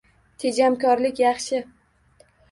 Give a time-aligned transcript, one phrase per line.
[0.43, 1.59] Tejamkorlik yaxshi